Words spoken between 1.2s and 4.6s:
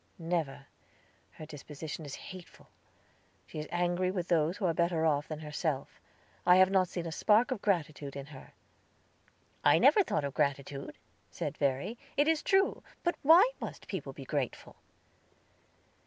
her disposition is hateful. She is angry with those